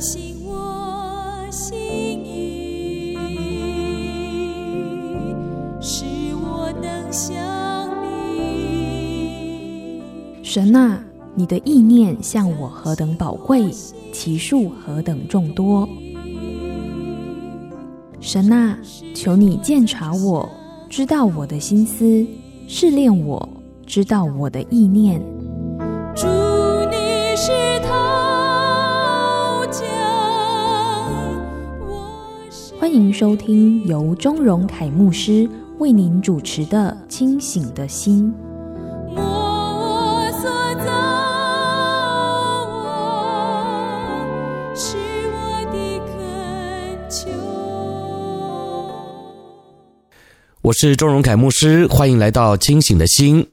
[0.00, 1.76] 信我心
[2.24, 3.14] 意，
[5.78, 7.30] 使我能像
[8.02, 10.00] 你。
[10.42, 13.70] 神啊，你的意念向我何等宝贵，
[14.10, 15.86] 其数何等众多。
[18.20, 18.78] 神啊，
[19.14, 20.48] 求你鉴察我，
[20.88, 22.26] 知道我的心思，
[22.66, 23.46] 试炼我，
[23.84, 25.20] 知道我的意念。
[32.90, 38.34] 欢迎收听由钟荣凯牧师为您主持的《清醒的心》。
[50.60, 53.46] 我是钟荣凯牧师，欢迎来到清醒的心。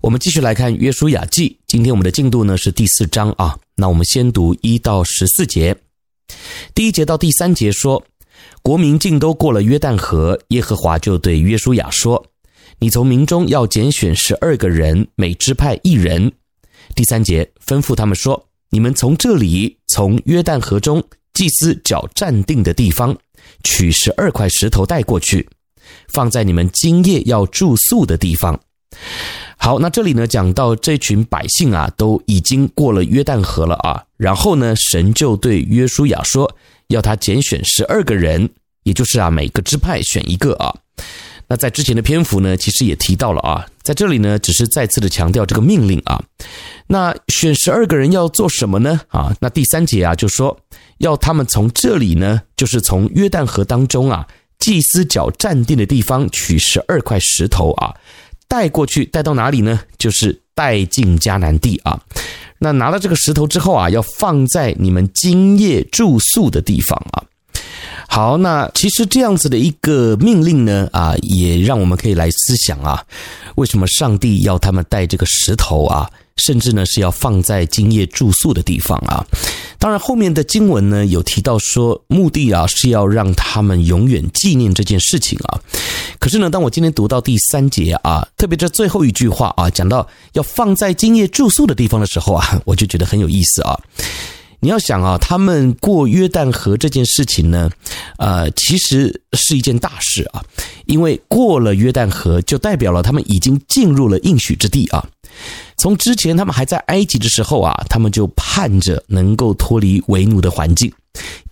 [0.00, 3.56] 我们继续来看《约书亚记》，今天我们的进度呢是第四章啊。
[3.76, 5.76] 那我们先读一到十四节。
[6.74, 8.04] 第一节到第三节说，
[8.62, 12.26] 国民尽都过了约旦河，耶和华就对约书亚说
[12.78, 16.32] ：“你从民中要拣选十二个人，每支派一人。”
[16.94, 23.16] 第三节吩咐他们说：“你们从这里，从约旦河中祭司脚站定的地方，
[23.64, 25.48] 取十二块石头带过去。”
[26.12, 28.60] 放在你们今夜要住宿的地方。
[29.56, 34.04] 好，那这里呢，讲到这群百姓啊，都已经过了约旦河了啊。
[34.16, 36.48] 然后呢，神就对约书亚说，
[36.90, 38.48] 要他拣选十二个人，
[38.84, 40.74] 也就是啊，每个支派选一个啊。
[41.48, 46.22] 那在之前的篇幅呢，其实也提到了啊，在这里呢，只是再次的强调这个命令啊。
[46.86, 49.00] 那选十二个人要做什么呢？
[49.08, 50.56] 啊，那第三节啊，就说
[50.98, 54.26] 要他们从这里呢，就是从约旦河当中啊。
[54.60, 57.94] 祭司脚站定的地方，取十二块石头啊，
[58.46, 59.80] 带过去，带到哪里呢？
[59.96, 61.98] 就是带进迦南地啊。
[62.62, 67.24] 那拿了这个石头之后啊，要放在你们今夜住宿的地方啊。
[68.06, 73.02] 好，那其实这样子的一个命令呢，啊，也让我们可以来思想啊，
[73.54, 76.10] 为什么上帝要他们带这个石头啊？
[76.36, 79.24] 甚至呢是要放在今夜住宿的地方啊。
[79.80, 85.58] 当然，后面的经文呢有提到说，目的啊是要让他们永远纪念这件事情啊。
[86.18, 93.80] 可是呢，当我今天读到第三节啊，特别这最后一句话啊，讲到要放在今夜住宿的地方的时候啊， 我就觉得很有意思啊。
[94.62, 97.70] 你要想啊，他们过约旦河这件事情呢，
[98.18, 100.44] 呃，其实是一件大事啊，
[100.84, 105.02] 因为过了约旦河，就代表了他们已经进入了应许之地啊。
[105.80, 110.92] 从之前他们还在埃及的时候啊，他们就盼着能够脱离为奴的环境，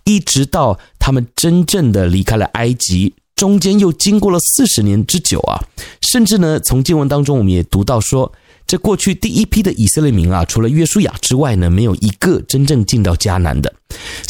[0.03, 5.57] 一直到他们真正的离开了埃及，中间又经过了四十年之久啊，
[6.11, 8.31] 甚至呢，从经文当中我们也读到说，
[8.67, 13.73] 这过去第一批的以色列民啊，除了约书亚之外呢，没有一个真正进到迦南的。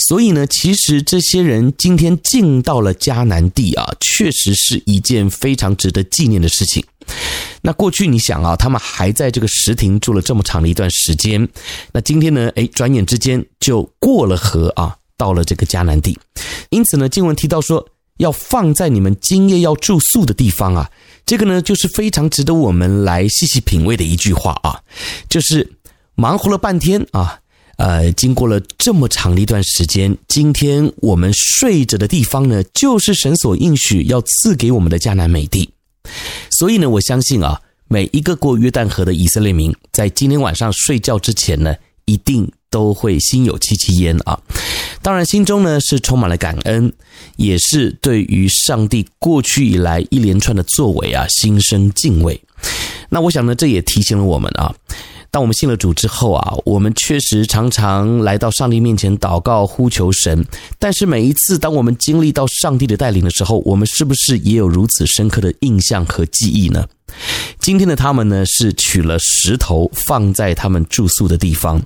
[0.08, 6.82] 所以呢，其实这些人今天进到了迦南地啊，确实是一件非常值得纪念的事情。
[7.62, 11.48] 那过去你想啊，他们还在这个石亭住了这么长的一段时间，
[11.92, 16.18] 那今天呢，诶，转眼之间就过了河啊，到了这个迦南地。
[16.70, 17.86] 因此呢，经文提到说，
[18.18, 20.90] 要放在你们今夜要住宿的地方啊。
[21.26, 24.80] 这个呢，就是非常值得我们来细细品味的一句话啊，
[25.28, 25.70] 就是
[26.16, 27.40] 忙活了半天啊，
[27.78, 35.70] 呃，经过了这么长的一段时间，今天我们睡着的地方呢，就是神所应许要赐给我们的迦南美地。
[36.60, 44.38] 所以呢，我相信啊，每一个过约旦河的以色列民，在今天晚上睡觉之前呢，一定都会心有戚戚焉啊。
[45.02, 46.92] 当然，心中呢是充满了感恩，
[47.38, 52.42] 也是对于上帝过去以来一连串的作为啊，心生敬畏。
[53.08, 54.76] 那我想呢，这也提醒了我们啊，
[55.32, 60.46] 当我们信了主之后啊，我们确实常常来到上帝面前祷告呼求神。
[60.80, 66.88] 但是每一次当我们经历到上帝的带领的时候，我们是不是也有如此深刻的印象和记忆呢？
[67.60, 71.82] 今天的他们呢，是取了石头放在他们住宿的地方。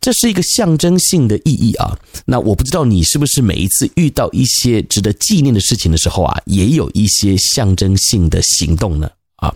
[0.00, 9.08] 这是一个象征性的意义啊，那我不知道你是不是每一次遇到一些值得纪念的事情的时候啊，也有一些象征性的行动呢？
[9.44, 9.54] 啊，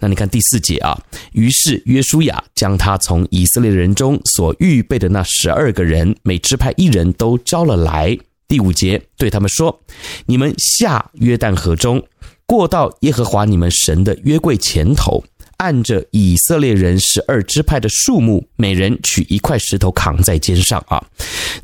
[0.00, 0.98] 那你看第四节啊，
[1.32, 8.16] 于是约书亚将他从以色列人中所预备的那十二个人，每支派一人都招了来。
[8.46, 9.78] 第五节对他们说
[10.24, 12.02] ：“你们下约旦河中，
[12.46, 15.22] 过到耶和华你们神的约柜前头。”
[15.58, 21.04] 按着以色列人十二支派的数目，每人取一块石头扛在肩上啊。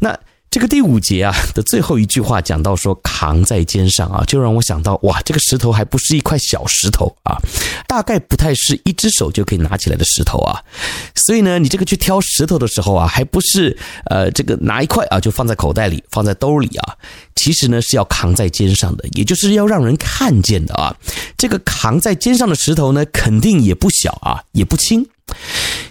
[0.00, 0.18] 那
[0.54, 7.36] 这个第五节啊的最后一句话讲到说扛在肩上啊，就让我想到哇，这个石头还不是一块小石头啊，
[7.88, 10.62] 大概不太是一只手就可以拿起来的石头啊。
[11.16, 13.76] 所以呢，你这个去挑石头的时候啊，还不是
[14.08, 16.94] 呃这个拿一块啊就放在口袋里，放在兜里啊，
[17.34, 20.96] 其实呢是要扛在肩上的，也就是要让人看见的啊。
[21.36, 25.04] 这个扛在肩上的石头呢，肯定也不小啊，也不轻。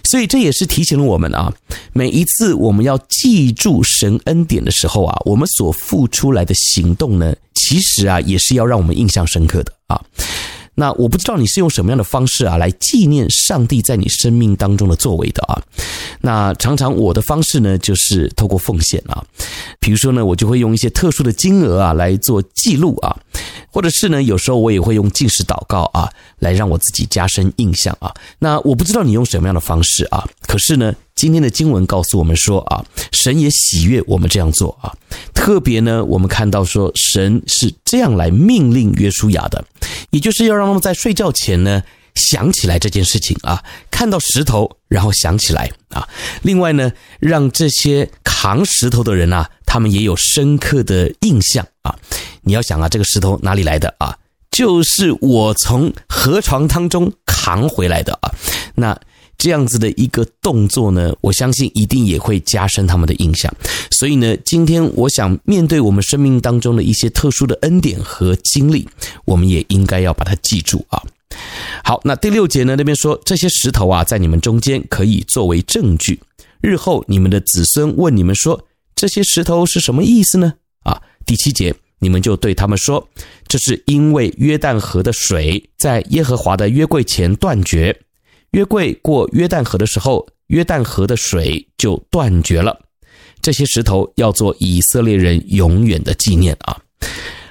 [0.04, 1.52] 所以这也是提醒了我们啊，
[1.92, 10.00] 每一次我们要记住神恩典的时候啊，我们所付出来的行动呢，其实啊也是要让我们印象深刻的啊。
[10.74, 15.60] 那我不知道你是用什么样的方式啊来纪念上帝在你生命当中的作为的啊？
[16.20, 19.24] 那常常我的方式呢，就是透过奉献啊，
[19.78, 23.16] 比如说呢，我就会用一些特殊的金额啊来做记录啊，
[23.70, 28.12] 或者是呢，有时候我也会用禁食祷告啊，来让我自己加深印象啊。
[28.38, 34.92] 那我不知道你用什么样的方式啊，可是呢，今天的经文告诉我们说啊，神也喜悦我们这样做啊。
[35.32, 39.64] 特别呢，我们看到说神是这样来命令约书亚的，
[40.10, 41.82] 也就是要让他们在睡觉前呢
[42.14, 46.06] 想起来这件事情啊，看到石头然后想起来啊。
[46.42, 46.90] 另外呢，
[47.20, 51.96] 让这些扛石头的人啊，他们也有深刻的印象啊。
[52.42, 54.18] 你要想啊，这个石头哪里来的啊？
[54.50, 58.34] 就是我从河床当中扛回来的啊。
[58.74, 58.98] 那。
[59.44, 63.54] 这样子的一个动作呢，我相信一定也会加深他们的印象。
[63.90, 68.88] 所以呢，今天我想面对我们生命当中的一些特殊的恩典和经历，
[69.26, 70.98] 我们也应该要把它记住啊。
[71.84, 76.18] 好，那第六节呢，那边说这些石头啊，在你们中间可以作为证据，
[76.62, 78.58] 日后你们的子孙问你们说，
[78.94, 80.54] 这些石头是什么意思呢？
[80.84, 83.06] 啊，第七节你们就对他们说，
[83.46, 87.94] 这是因为约旦河的水在耶和华的约柜前断绝。
[88.54, 92.80] 约柜过约旦河的时候，约旦河的水就断绝了。
[93.42, 96.78] 这些石头要做以色列人永远的纪念啊！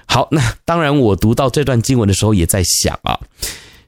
[0.06, 3.20] 好，那当然，我读到这段经文的时候，也在想啊，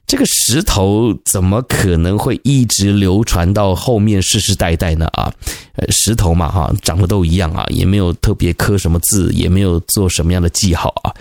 [0.06, 5.06] 这个石头怎么可能会一直流传到后面世世代代呢？
[5.14, 5.32] 啊，
[5.88, 11.12] 石头嘛，哈，长得都一样啊，也没有特别刻什么字，也没有做什么样的记号啊。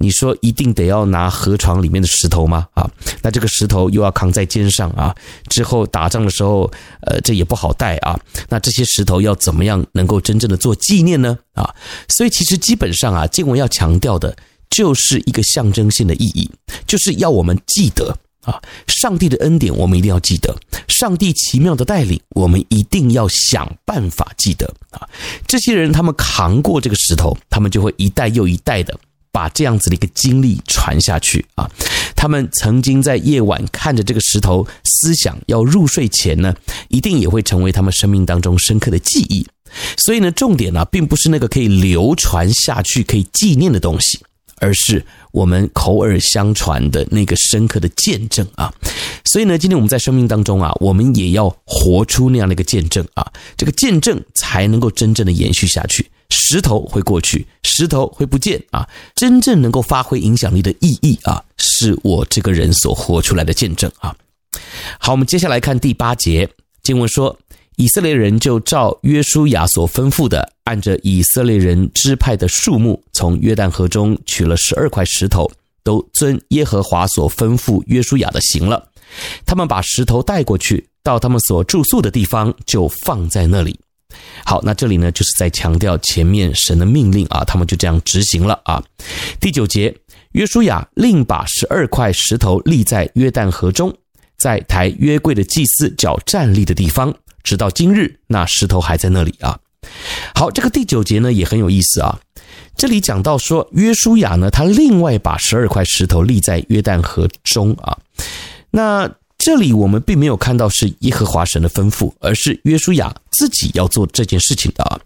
[0.00, 2.68] 你说一定得要拿河床里面的石头吗？
[2.74, 2.88] 啊，
[3.22, 5.12] 那这个石头又要扛在肩上啊，
[5.48, 6.70] 之后打仗的时候，
[7.00, 8.16] 呃，这也不好带啊。
[8.48, 11.36] 那这些石头要怎么样能够真正的做纪念呢？
[11.54, 11.74] 啊，
[12.08, 14.36] 所以其实基本上啊，经文要强调的
[14.70, 16.48] 就是一个象征性的意义，
[16.86, 20.56] 就是要我们记得啊，上帝的恩典我们一定要记得，
[20.88, 25.08] 上帝奇妙的带领我们一定要想办法记得啊。
[25.46, 28.98] 这些人他们扛过这个石头，他们就会一代又一代的。
[29.30, 31.70] 把这样子的一个经历传下去啊！
[32.16, 36.52] 他们曾经在夜晚看着这个石头，思想要入睡前呢，
[36.88, 39.46] 一定也会成为他们生命当中深刻的记忆。
[39.98, 44.18] 所以呢，重点呢，并不是那个可以流传下去、可以纪念的东西，
[44.60, 45.04] 而是
[45.38, 48.74] 我们口耳相传的那个深刻的见证啊！
[49.24, 53.24] 所以呢，今天我们在生命当中啊，我们也要活出那样的一个见证啊，
[53.56, 56.04] 这个见证才能够真正的延续下去。
[56.30, 58.84] 石头会过去，石头会不见啊！
[59.14, 64.12] 真正能够发挥影响力的意义啊，是我这个人所活出来的见证啊。
[64.98, 66.48] 好，我们接下来看第八节
[66.82, 67.38] 经文说，
[67.78, 75.48] 以色列人就照约书亚所吩咐的，按着以色列人支派的数目，从约旦河中取了十二块石头，
[75.84, 78.84] 都遵耶和华所吩咐约书亚的行了。
[79.46, 83.78] 他们把石头带过去，到他们所住宿的地方，就放在那里。
[84.44, 88.82] 好，那这里呢，就是在强调前面神的命令啊，他们就这样执行了啊。
[89.38, 89.94] 第九节，
[90.32, 93.96] 约书亚另把十二块石头立在约旦河中，
[94.36, 97.14] 在抬约柜的祭司脚站立的地方，
[97.48, 99.58] 直到今日，那石头还在那里啊。
[100.34, 102.20] 好，这个第九节呢也很有意思啊，
[102.76, 107.96] 这里讲到说，约书亚呢，他另外把十二块石头立在约旦河中啊，
[108.70, 109.10] 那。
[109.40, 114.98] 这里我们并没有看到是耶和华神的吩咐，而是约书亚自己要做这件事情的啊。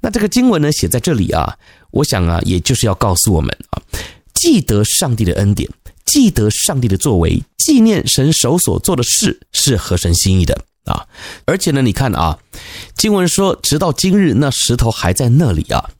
[0.00, 1.54] 那这个经文呢，写在这里啊，
[1.90, 3.82] 我想啊，也就是要告诉我们啊，
[4.32, 5.68] 记得上帝的恩典，
[6.06, 11.06] 记得上帝的作为，纪念神手所做的事是合神心意的啊。
[11.44, 12.38] 而且呢，你看啊，
[12.96, 15.90] 经文说，直到今日，那石头还在那里啊，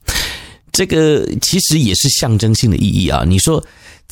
[0.71, 3.23] 这个其实也是象征性的意义啊。
[3.27, 3.63] 你说。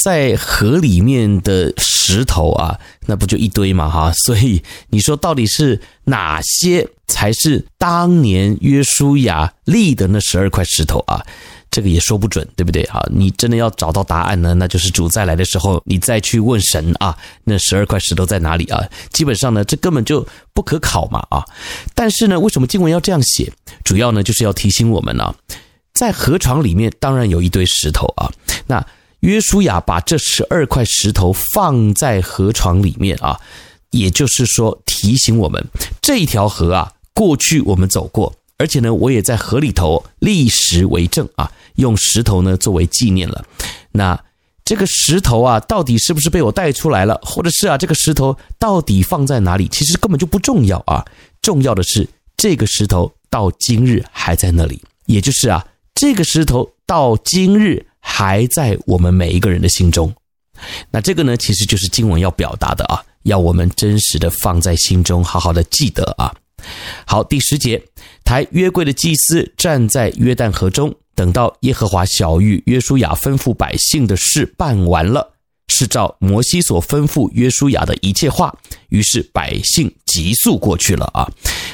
[0.04, 4.12] 在河里面的石头啊，那不就一堆嘛哈？
[4.26, 11.26] 所以你说到底是哪些才是当年约书亚立的那十二块石头啊？
[11.76, 13.06] 这个也说不准，对不对啊？
[13.12, 18.82] 你真的要找到答案呢，那就是主再来的时候，你再去问神啊，那十二块石头在哪里啊？
[19.12, 21.44] 基本上呢，这根本就不可考嘛啊！
[21.94, 23.52] 但是呢，为什么经文要这样写？
[23.84, 25.36] 主要呢，就是要提醒我们呢、
[25.94, 28.32] 在河床里面当然有一堆石头啊。
[28.68, 28.82] 那
[29.20, 33.38] 约书亚把这十二块石头放在河床里面啊，
[33.90, 35.62] 也就是说提醒我们
[36.02, 43.46] 这一条河啊，过去我们走过，而且呢，我也在河里头立石为证啊，用石头呢作为纪念了。
[43.92, 44.20] 那
[44.64, 51.06] 这个石头啊，到底是不是被我带出来了，或者是啊，这个石头到底放在哪里，其实根本就不重要啊。
[51.42, 60.14] 重要的是这个石头到今日还在那里，也就是啊，这个石头到今日还在我们每一个人的心中。
[60.90, 66.34] 那这个呢，其实就是经文要表达的啊，要我们真实的放在心中，好好的记得啊。
[67.06, 67.84] 好，第十节，
[68.26, 70.94] 抬约柜的祭司站在约旦河中。
[71.16, 75.32] 等到耶和华晓諭约书亚吩咐百姓的事办完了，
[75.70, 78.54] 是照摩西所吩咐约书亚的一切话，
[78.90, 81.32] 于是百姓急速过去了啊。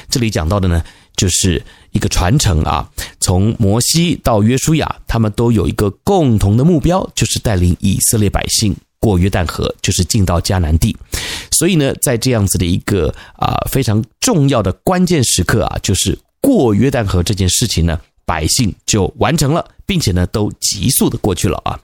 [0.08, 0.84] 这里讲到的呢，
[1.16, 10.96] 就是一个传承啊，从摩西到约书亚，他们都有一个共同的目标，就是带领以色列百姓过约旦河，就是进到迦南地。
[11.50, 17.98] 所以呢，在这样子的一个啊非常重要的关键时刻啊，就是过约旦河这件事情呢。
[18.24, 21.78] 百姓就完成了，并且呢，都急速的过去了啊。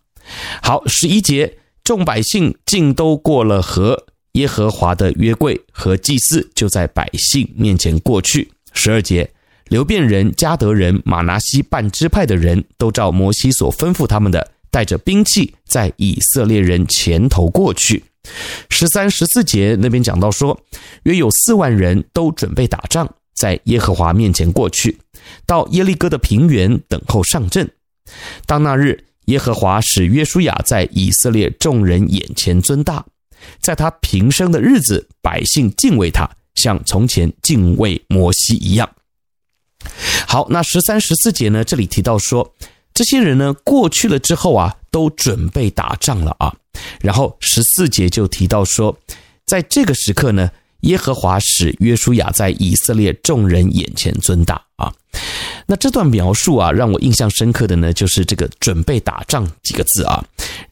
[0.63, 8.53] 好，十一节，众百姓尽都过了河，耶和华的约柜和祭司就在百姓面前过去。
[8.73, 9.29] 十二节，
[9.69, 18.05] 流便人、迦得人、玛拿西半支派的人都照摩西所吩咐他们的，带着兵器在以色列人前头过去。
[18.71, 20.59] 十三、十四节那边讲到说，
[21.03, 24.99] 约有四万人都准备打仗，在耶和华面前过去。
[25.47, 27.71] 到耶利哥的平原等候上阵。
[28.47, 33.05] 当那日，耶和华使约书亚在以色列众人眼前尊大，
[33.61, 38.89] 在他平生的日子，百姓敬畏他，像从前敬畏摩西一样。
[40.27, 41.63] 好，那十三、十四节呢？
[41.63, 42.55] 这里提到说，
[42.95, 46.55] 这些人呢过去了之后啊，都准备打仗了啊。
[47.01, 48.99] 然后十四节就提到说，
[49.47, 50.51] 在这个时刻呢。
[50.83, 54.93] 耶和华使约书亚在以色列众人眼前尊大啊，
[55.67, 60.25] 那这段描述啊，让我印象深刻的呢，就是这个准备打仗几个字啊，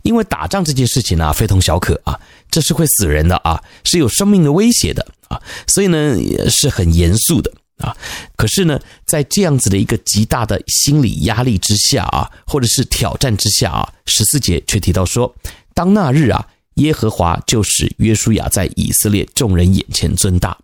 [0.03, 2.19] 因为打仗这件事情呢，非同小可啊，
[2.51, 6.17] 这是会死人的啊，是有生命的威胁的啊，所以呢，
[6.49, 7.97] 是很严肃的啊。
[8.37, 15.35] 可是呢，在这样子的一个极大的心理压力之下啊，或者是挑战之下啊，十四节却提到说，
[15.75, 16.47] 当那日啊。
[16.77, 20.57] 耶和华就使约书亚在以色列众人眼前尊大，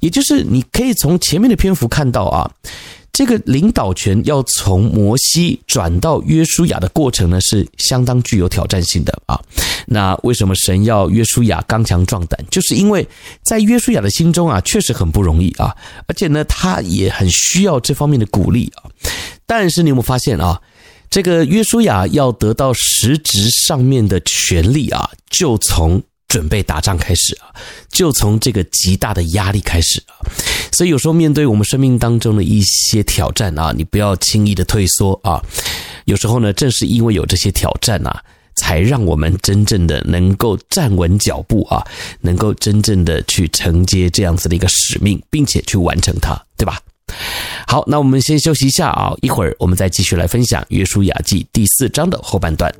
[0.00, 2.50] 也就是你可以从前面的篇幅看到啊，
[3.12, 9.40] 这个领导权要从摩西转到约书亚的过程呢，是相当具有挑战性的啊。
[9.86, 12.44] 那为什么神要约书亚刚强壮胆？
[12.50, 13.06] 就是因为
[13.44, 15.74] 在约书亚的心中啊，确实很不容易啊，
[16.08, 18.90] 而且呢，他也很需要这方面的鼓励啊。
[19.46, 20.60] 但是你有没有发现啊？
[21.10, 27.54] 这个约书亚要得到实质上面的权利啊，就从准备打仗开始啊，
[27.90, 30.20] 就从这个极大的压力开始啊。
[30.72, 35.42] 所以有时候面对我们生命当中的一些挑战啊，你不要轻易的退缩啊。
[36.04, 38.22] 有时候呢，正是因为有这些挑战啊，
[38.56, 41.82] 才让我们真正的能够站稳脚步啊，
[42.20, 46.78] 能够真正的去承接这样子的一个使命，并且去完成它，对吧？
[47.66, 52.72] 好，那我们先休息一下啊，一会儿我们再继续来分享《约书亚记》第四章的后半段。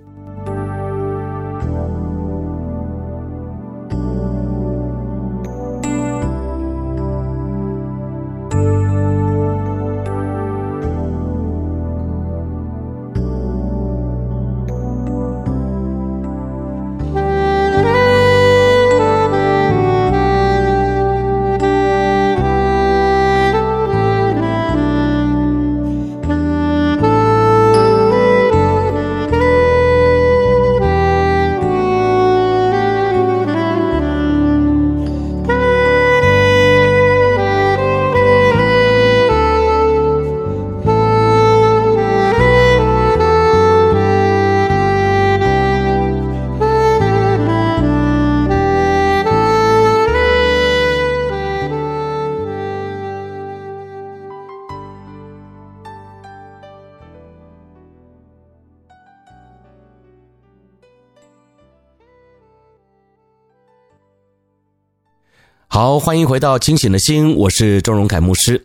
[65.76, 68.64] 好，欢迎回到清醒的心，我是钟荣凯牧师。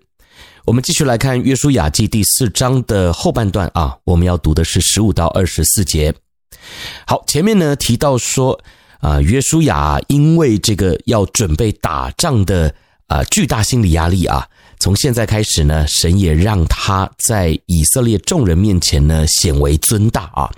[0.64, 6.16] 我们继续来看《约书亚记》第四章的后半段啊，我们要读的是十五到二十四节。
[7.06, 8.58] 好，前面呢提到说
[9.02, 12.74] 啊，约书亚因为这个要准备打仗的
[13.08, 14.48] 啊巨大心理压力啊，
[14.80, 20.50] 从现在开始呢，神也让他在以色列众人面前呢显为尊大啊。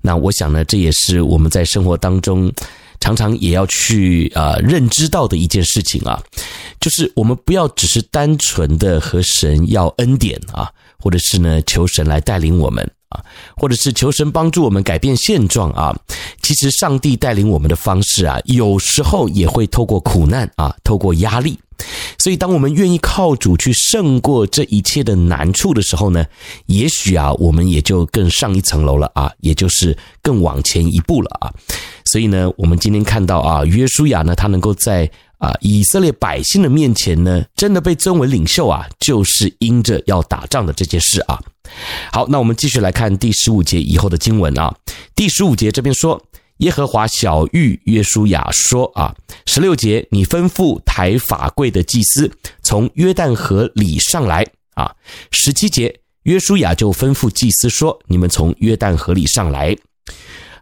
[0.00, 2.52] 那我想呢，这也是我们在生活当中
[3.00, 6.22] 常常也要去啊、认知到的一件事情啊，
[6.80, 12.88] 就是我们不要只是单纯的和神要恩典啊，或者是呢求神来带领我们。
[13.08, 13.24] 啊，
[13.56, 15.98] 或者是求神帮助我们改变现状啊，
[16.42, 21.58] 其实上帝带领我们的方式啊，有时候也会透过苦难啊，透过压力。
[22.18, 26.26] 所以，当我们愿意靠主去胜过这一切的难处的时候呢，
[26.66, 31.50] 也许啊，我们也就更上一层楼了啊，也就是更往前一步了啊。
[32.10, 41.38] 所以呢，我们今天看到啊，约书亚呢，他能够在啊以色列百姓的面前呢，真的被尊为领袖啊，就是因着要打仗的这件事啊。
[42.10, 44.74] 好，那我们继续来看第十五节以后的经文啊。
[45.14, 46.20] 第十五节这边说，
[46.58, 52.30] 耶和华晓諭约书亚说啊，十六节，你吩咐抬法柜的祭司
[52.62, 54.90] 从约旦河里上来啊。
[55.30, 59.76] 十七节，约书亚就吩咐祭司说，你们从约旦河里上来。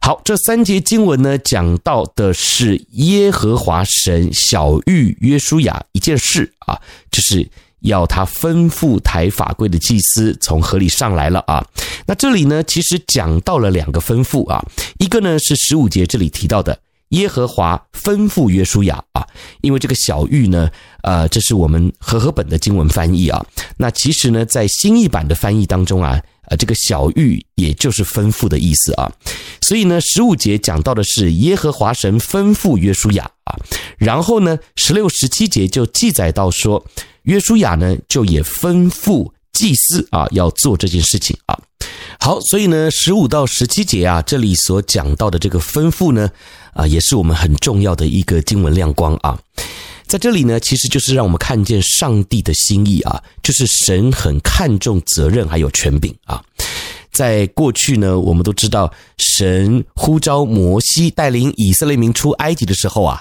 [0.06, 7.50] 好，这三节经文呢，讲到的是耶和华神晓諭约书亚一件事啊，就是。
[7.80, 11.64] 要他吩咐抬法柜的祭司从河里上来了啊！
[12.06, 14.64] 那这里呢，其实讲到了两个吩咐啊，
[14.98, 16.76] 一个呢是十五节这里提到的
[17.10, 19.24] 耶和华吩咐约书亚啊，
[19.60, 20.68] 因为这个小玉呢，
[21.02, 23.44] 呃，这是我们和合本的经文翻译啊。
[23.76, 29.10] 那其实呢，在新译版的翻译当中啊，呃，这个小玉也就是吩咐的意思啊。
[29.62, 33.56] 所以呢，十五节讲到的是耶和华神吩咐约书亚啊，
[33.98, 36.84] 然后呢，十六、十七节就记载到说。
[37.26, 41.58] 约书亚呢，就也吩咐祭司啊，要做这件事情啊。
[42.20, 46.30] 好，所以呢，十五到十七节啊，这里所讲到的这个吩咐呢，
[46.72, 49.36] 啊，也是我们很重要的一个经文亮光啊。
[50.06, 56.42] 在这里呢，其实就是让我们看见上帝的心意啊，就是神很看重责任还有权柄啊。
[57.10, 63.20] 在过去呢，我们都知道神呼召摩西带领以色列民出埃及的时候啊。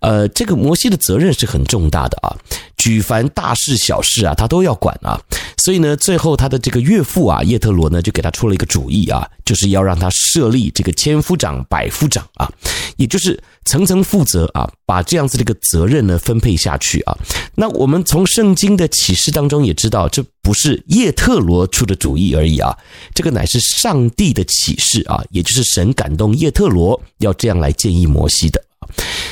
[0.00, 2.34] 呃，这个摩西的责任是很重大的啊，
[2.78, 5.20] 举凡大事小事啊，他都要管啊。
[5.58, 12.50] 所以呢，最后他的这个岳父啊，叶特罗呢，就给他出了一个主意啊，就是要让他设立这个千夫长、百夫长啊，
[12.96, 17.16] 也就是层层负责啊，把这样子的一个责任呢分配下去啊。
[17.54, 22.76] 那我们从圣经的启示当中也知道，这不是叶特罗出的主意而已啊，
[23.14, 28.62] 这个乃是上帝的启示啊，也就是神感动叶特罗要这样来建议摩西的，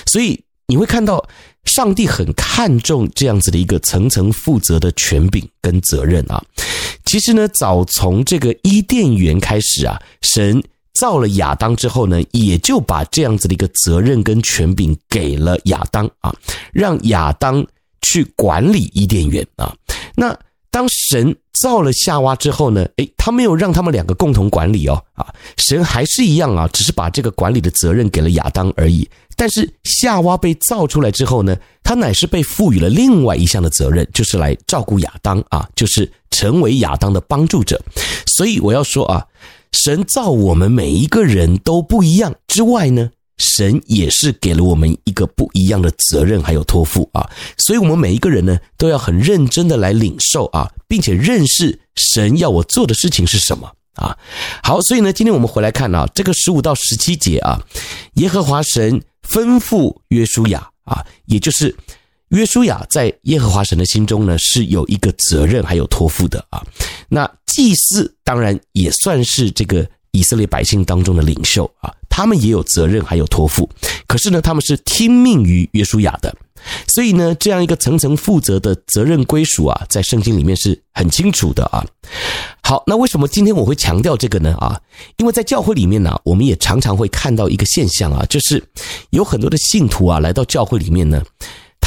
[0.07, 0.39] 所以。
[0.71, 1.27] 你会看到，
[1.65, 6.45] 上帝很看重这样子的一个层层负责的权柄跟责任啊。
[7.07, 10.63] 其实呢，早从这个伊甸园开始啊，神
[10.99, 16.35] 造了亚当之后呢，也就把这样子的一个责任跟权柄给了亚当啊，
[16.73, 17.65] 让亚当
[18.03, 19.75] 去管理伊甸园啊。
[20.15, 20.37] 那
[20.71, 29.09] 当神造了夏娃之后呢，诶，他没有让他们两个共同管理哦，啊，神还是一样啊，只是把这个管理的责任给了亚当而已。
[29.37, 37.81] 但是夏娃被造出来之后呢，他乃是被赋予了另外一项的责任，就是来照顾亚当啊，就是成为亚当的帮助者。
[38.27, 39.25] 所以我要说啊，
[39.73, 47.29] 神造我们每一个人都不一样之外呢，神也是给了我们一个不一样的责任还有托付啊。
[47.57, 53.71] 所以我们每一个人呢，都要很认真的来领受啊，并且认识神要我做的事情是什么。
[53.95, 54.17] 啊，
[54.63, 57.61] 好，所以呢，今天我们回来看啊，这个十五到十七节啊，
[58.15, 61.75] 耶和华神吩咐约书亚啊，也就是
[62.31, 66.63] 约书亚在耶和华神的心中呢，是有一个责任还有托付的啊。
[67.09, 73.69] 那祭司当然也算是这个以色列百姓当中的领袖啊，他们也有责任还有托付，
[74.07, 76.35] 可是呢，他们是听命于约书亚的。
[76.89, 81.87] 所以呢，这样一个层层负责的责任归属啊，在圣经里面是很清楚的啊。
[82.63, 84.55] 好，那为什么今天我会强调这个呢？
[84.57, 84.79] 啊，
[85.19, 88.63] 因为在教会里面呢，我们也常常会看到一个现象啊，就是
[89.11, 91.23] 有很多的信徒啊来到教会里面呢，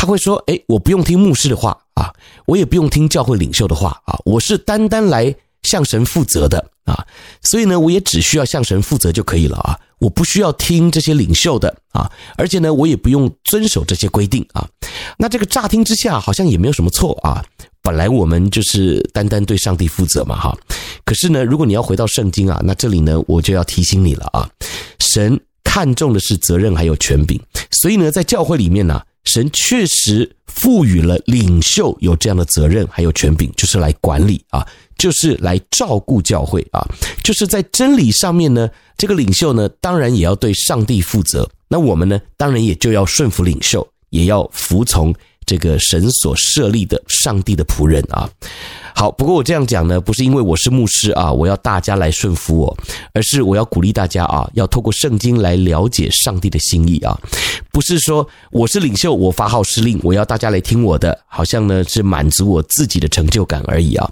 [0.01, 2.11] 他会说：“诶，我不用听牧师的话啊，
[2.47, 7.05] 我也不用听教会领袖的话啊，我是单单来向神负责的啊，
[7.43, 14.67] 所以呢，我也只需要向神负责就可以了啊。”我不需要听这些领袖的啊，而且呢，我也不用遵守这些规定啊。
[15.19, 17.45] 那这个乍听之下好像也没有什么错啊。
[17.83, 20.57] 本来我们就是单单对上帝负责嘛，哈。
[21.05, 24.49] 可是呢，如果你要回到圣经啊，那这里呢，我就要提醒你了啊。
[24.97, 34.67] 神看重的是责任还有权柄，所以呢，在教会里面呢，神确实赋予了领袖有这样的责任还有权柄，就是来管理啊。
[34.97, 36.87] 就是来照顾教会啊，
[37.23, 41.49] 就是在真理上面呢，这个领袖呢，当然也要对上帝负责。
[41.67, 45.11] 那我们呢，当然也就要顺服领袖，也要服从
[45.51, 48.29] 这个神所设立的上帝的仆人啊。
[48.95, 52.77] 好，不过我这样讲呢，不是因为我是牧师啊，我要大家来顺服我，
[53.13, 57.19] 而是我要鼓励大家啊，要透过圣经来了解上帝的心意啊，
[57.69, 64.09] 不是说我是领袖，我发号施令，我要大家来听我的，好像呢是满足我自己的成就感而已啊。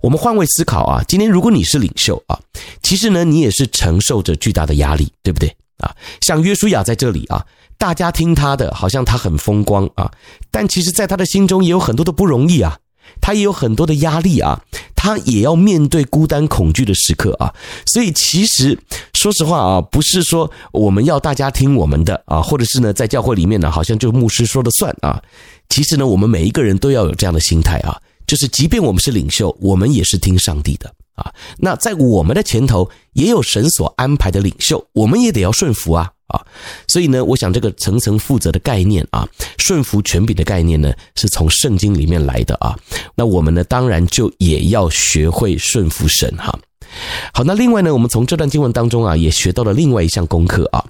[0.00, 2.36] 我们换位思考啊，今天如果你是领袖啊，
[2.82, 5.94] 其实呢你也是承受着巨大的压力，对不对啊？
[6.20, 7.44] 像约书亚在这里啊，
[7.82, 10.08] 大家听他的，好像他很风光啊，
[10.52, 12.78] 但其实在他的心中也有很多的不容易啊。
[13.20, 14.62] 他也有很多的压力啊，
[14.94, 17.52] 他也要面对孤单恐惧的时刻啊，
[17.84, 18.78] 所以其实
[19.14, 25.20] 说实话啊，不是说我们要大家听我们的啊，或者是呢，在教会里面呢，好像就牧师说了算啊。
[25.68, 30.94] 其实呢，我们每一个人都要有这样的心态啊，就是即便我们是领袖，我们也是听上帝的。
[31.14, 31.32] 啊。
[31.58, 36.10] 那在我们的前头也有神所安排的领袖，我们也得要顺服啊。
[36.28, 36.40] 啊，
[36.88, 42.74] 所以呢，我想这个层层负责的概念啊，顺服权柄的概念呢，是从圣经里面来的啊。
[43.14, 46.58] 那我们呢，当然就也要学会顺服神哈。
[47.34, 50.82] 好，那另外呢，我们从这段经文当中啊，也学到了另外一项功课啊，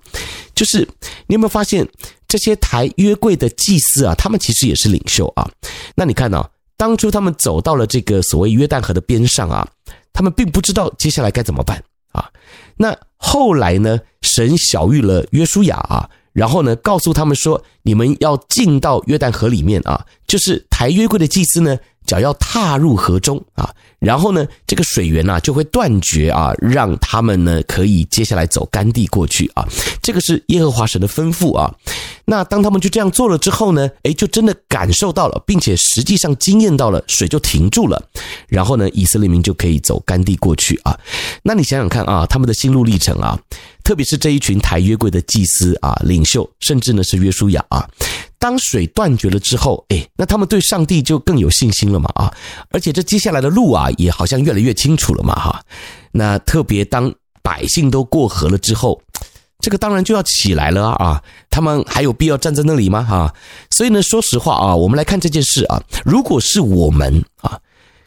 [0.54, 0.86] 就是
[1.26, 1.84] 你有没有发现
[2.28, 5.50] 这些抬约柜的祭司啊，他们其实也是领袖啊。
[5.96, 9.66] 那你看呢，当初他们走到了这个所谓约旦河的边上啊，
[10.12, 12.30] 他们并不知道接下来该怎么办啊。
[12.76, 21.78] 那后来呢，神小遇了约书亚啊，然后呢，告诉他们说，你们要进到约旦河里面啊，就是抬约柜的祭司呢，
[22.12, 23.70] 脚要踏入河中啊。
[23.98, 29.64] 然后呢，这个水源呐就会断绝啊，让他们呢可以接下来走干地过去啊。
[30.02, 31.72] 这个是耶和华神的吩咐啊。
[32.24, 38.02] 那当他们就这样做了之后呢，诶，就真的感受到了，并且实际上经验到了，水就停住了。
[38.48, 40.98] 然后呢，以色列民就可以走干地过去啊。
[41.44, 43.38] 那你想想看啊，他们的心路历程啊，
[43.84, 47.88] 特别是这一群抬约柜的祭司啊、领袖，甚至呢是约书亚啊。
[48.38, 52.32] 当水断绝了之后，诶，那他们对上帝就更有信心了嘛啊！
[52.70, 55.62] 而且这接下来的路啊，也好像越来越清楚了嘛哈。
[56.10, 59.00] 那特别当百姓都过河了之后，
[59.60, 61.22] 这个当然就要起来了啊！
[61.50, 63.02] 他们还有必要站在那里吗？
[63.02, 63.32] 哈！
[63.70, 67.60] 所以呢，说实话啊，我们来看这件事啊，如果是我们啊，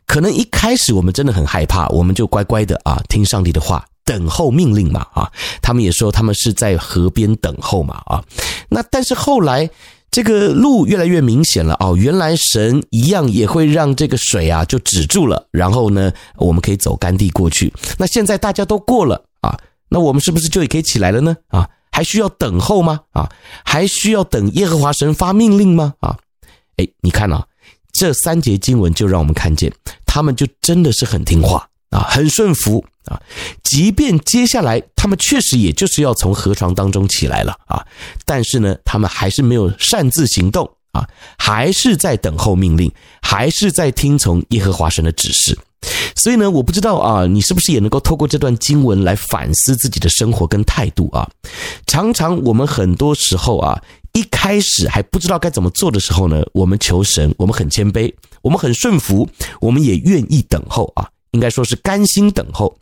[0.05, 5.29] 可能一开始我们真的很害怕，我们就乖乖的啊，听上帝的话，等候命令嘛啊。
[5.61, 8.23] 他们也说他们是在河边等候嘛啊。
[8.69, 9.69] 那但是后来。
[10.11, 17.73] 这个路越来越明显了哦，原来神一样也会让这个水啊就止住了，然后呢，我们可以走干地过去。
[17.97, 21.35] 那现在大家都过了啊，那我们是不是就也可以起来了呢？
[21.49, 23.01] 啊，还需要等候吗？
[23.11, 23.29] 啊，
[23.65, 25.95] 还需要等耶和华神发命令吗？
[25.99, 26.17] 啊，
[26.77, 27.45] 诶，你看啊，
[27.91, 29.69] 这三节经文就让我们看见，
[30.05, 32.85] 他们就真的是很听话啊，很顺服。
[33.05, 33.21] 啊，
[33.63, 37.85] 即便接下来他们确实也就是要从河床当中起来了啊，
[38.25, 42.91] 但是呢，他们还是没有擅自行动啊，还是在等候命令，
[43.21, 45.57] 还是在听从耶和华神的指示。
[46.15, 51.29] 所以呢，我不知道啊，你是不是也能够透过这段经文来反思自己的生活跟态度啊？
[51.85, 53.79] 常常我们很多时候啊，
[54.13, 59.29] 一开始还不知道该怎么做的时候呢，我们求神，我们很谦卑，我们很顺服，
[59.61, 61.07] 我们也愿意等候啊。
[61.35, 62.79] 应该说是甘心等候，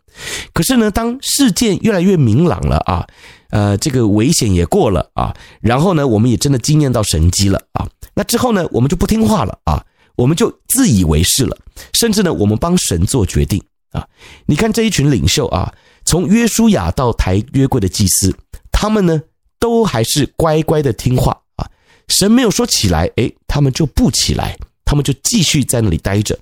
[0.54, 3.04] 可是呢，当事件越来越明朗了啊，
[3.50, 11.58] 呃，这个危险也过了啊，然后呢，我们也真的惊艳到神迹了啊，那之后呢，我们就不听话了啊，我们就自以为是了，
[11.92, 14.06] 甚至呢，我们帮神做决定啊。
[14.46, 18.32] 你看这一群领袖啊，从约书亚到抬约柜的祭司，
[18.70, 19.20] 他们呢，
[19.58, 21.68] 都还是乖乖的听话啊，
[22.06, 26.38] 神没有说起来，诶，他们就不起来，他们就继续在那里待着。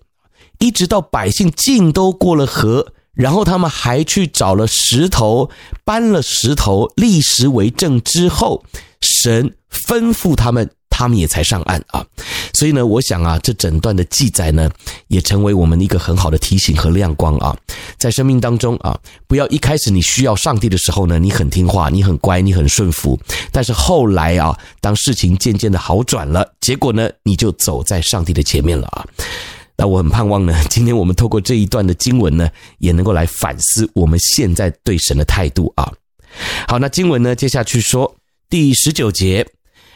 [0.62, 5.50] 一直到百姓尽都过了河，然后他们还去找了石头，
[5.84, 8.62] 搬了石头立石为证之后，
[9.00, 9.52] 神
[9.88, 12.06] 吩咐他们，他们也才上岸啊。
[12.54, 14.70] 所以呢，我想啊，这整段的记载呢，
[15.08, 17.56] 也成为我们一个很好的提醒和亮光啊。
[17.98, 18.96] 在生命当中啊，
[19.26, 23.18] 不要一开始你需要上帝的时候呢，你很听话，你很乖，你很顺服，
[23.50, 29.04] 但是后来啊，当事情渐渐的好转了，结果呢，你就走在上帝的前面了啊。
[29.76, 35.90] 那我很盼望呢， 今天我们透过这一段的经文呢，也能够来反思我们现在对神的态度啊。
[36.68, 38.14] 好，那经文呢，接下去说
[38.48, 39.46] 第十九节，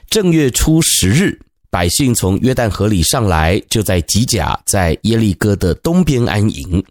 [0.08, 1.38] 正月初十日，
[1.70, 6.82] 百姓从约旦河里上来，就在吉甲，在耶利哥的东边安营。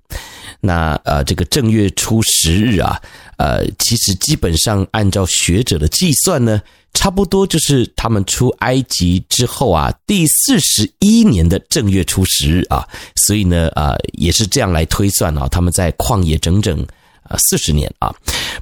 [0.62, 3.02] 那呃，这个正月初十日啊，
[3.38, 6.62] 呃，其实基本上按照学者的计算呢。
[6.96, 12.88] 差不多就是他们出埃及之后啊，第四十一年的正月初十日啊，
[13.28, 16.82] 所以呢，啊，也是这样来推算啊，他们在旷野整整
[17.24, 18.12] 啊四十年啊。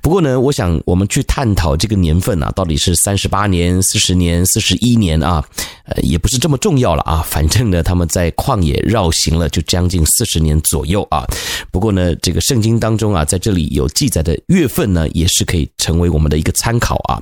[0.01, 5.41] 不过呢，我想我们去探讨这个年份啊，到底是三十八年、四十年、四十一年啊，
[5.85, 7.23] 呃，也不是这么重要了啊。
[7.25, 11.25] 反正呢，他们在旷野绕行了就将近四十年左右啊。
[11.71, 17.21] 不过呢，这个圣经当中啊，在这里有记载的月份呢，也是可以成为我们的一个参考啊。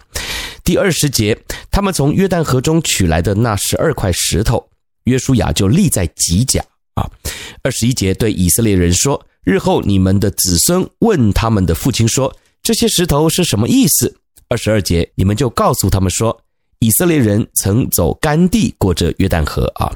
[0.64, 1.38] 第二十节，
[1.70, 4.70] 他们从约旦河中取来的那十二块石头，
[5.06, 6.64] 约书亚就立在吉甲
[6.96, 7.10] 啊。
[7.64, 9.26] 二十一节对以色列人说。
[9.44, 14.16] 日后你们的子孙问他们的父亲说：“这些石头是什么意思？”
[14.50, 16.44] 二十二节，你们就告诉他们说
[16.82, 19.90] ：“以色列人曾走干地过这约旦河啊。”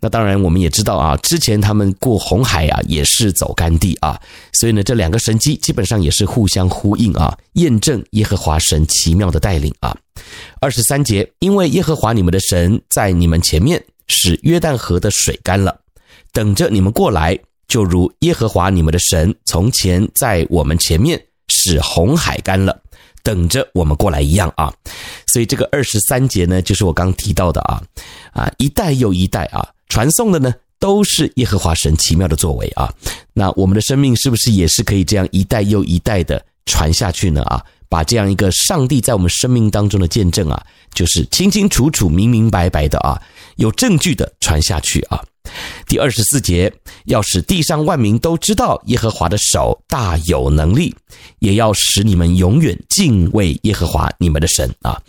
[0.00, 4.18] 那当然，我们也知道啊，之前他们过红海啊，也是走干地啊。
[4.52, 9.96] 所以呢，这两个神迹基本上也是互相呼应啊，验证耶和华神奇妙的带领啊。
[10.60, 15.76] 二十三节，因为耶和华你们的神在你们前面使约旦河的水干了，
[16.32, 17.36] 等着你们过来。
[17.66, 22.80] 就如耶和华你们的神从前在我们前面使红海干了，
[23.22, 24.72] 等着我们过来一样啊。
[25.26, 27.82] 所以这个二十三节呢，就是我刚提到的啊
[28.32, 32.92] 啊，一代又一代啊，传颂的呢都是耶和华神奇妙的作为啊。
[33.32, 37.42] 那我们的生命是不是也是可以这样一代又一代的传下去呢？
[37.44, 43.20] 啊，把这样一个上帝在我们生命当中的见证啊，就是清清楚楚、明明白白的啊，
[43.56, 45.22] 有证据的传下去啊。
[45.86, 46.72] 第二十四节，
[47.04, 50.94] 要使地上万民都知道耶和华的手大有能力，
[51.38, 55.00] 也要使你们永远敬畏耶和华你们的神啊。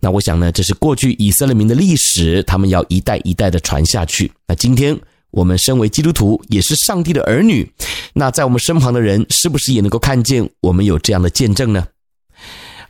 [0.00, 4.30] 那我想呢，这是过去以色列民的历史，他们要一代一代的传下去。
[4.46, 4.98] 那今天
[5.30, 7.70] 我们身为基督徒，也是上帝的儿女，
[8.12, 11.86] 那在我们身旁的人，是不是也能够看见我们有这样的见证呢？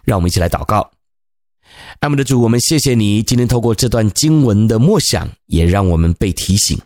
[0.04, 0.90] 让我们一起来祷告。
[2.00, 6.78] 爱我们的主，我们谢谢你今天透过这段经文的默想，也让我们被提醒。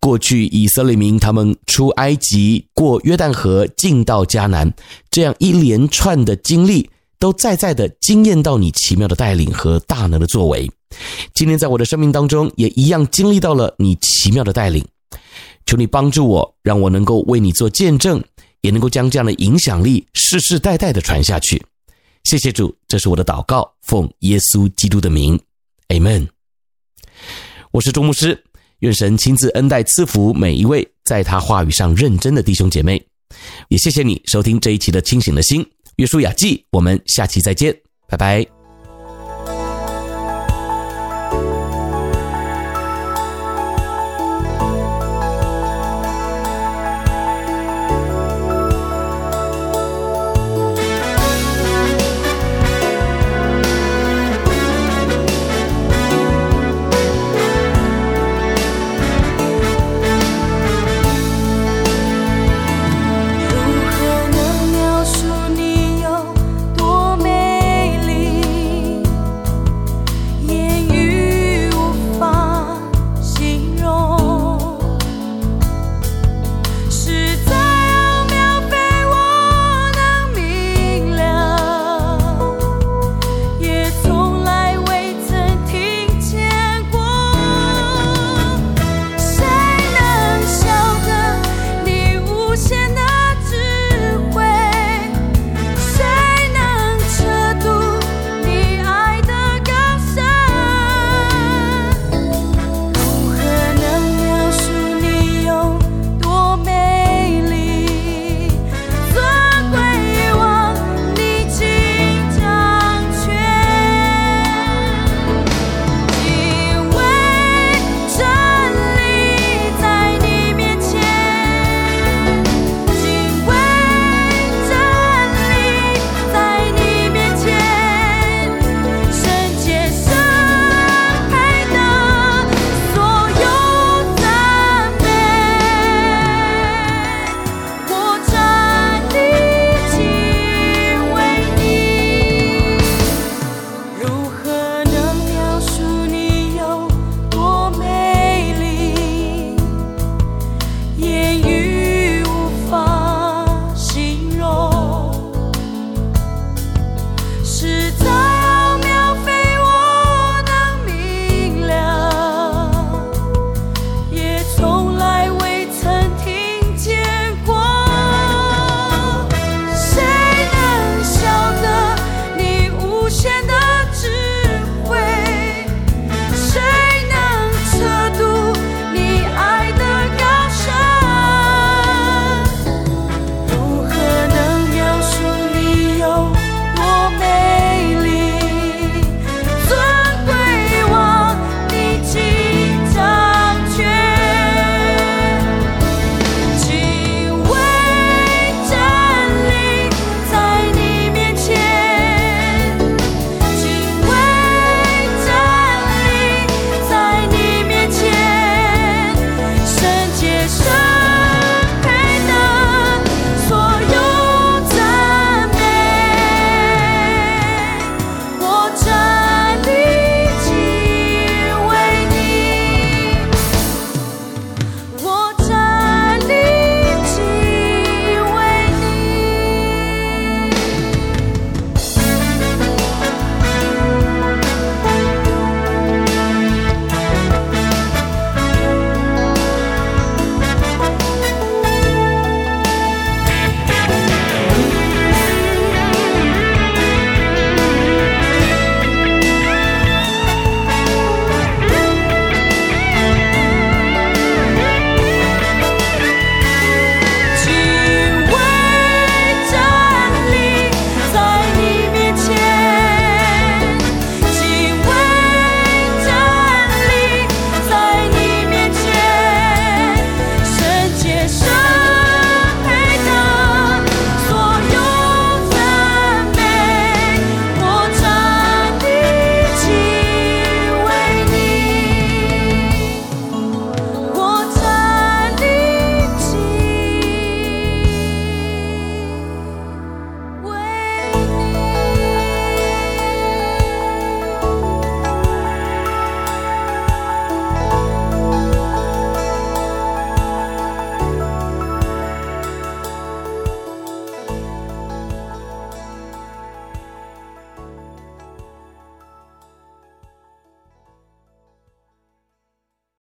[0.00, 4.72] 过去以色列民他们出埃及、过约旦河、进到迦南，
[5.10, 10.70] 这样一连串的经历，都再再的惊艳到你奇妙的带领和大能的作为。
[11.34, 14.84] 今天在我的生命当中，也一样经历到了你奇妙的带领。
[15.66, 18.22] 求你帮助我，让我能够为你做见证，
[18.62, 21.62] 也能够将这样的影响力世世代代的传下去。
[22.24, 25.38] 谢谢主，这是我的祷告，奉耶稣基督的名
[25.88, 26.28] ，Amen。
[27.70, 28.42] 我是周牧师，
[28.80, 33.02] 愿神亲自恩待赐福每一位在他话语上认真的弟兄姐妹。
[33.68, 35.64] 也谢谢你收听这一期的清醒的心
[35.96, 37.76] 约书亚记，我们下期再见，
[38.08, 38.57] 拜拜。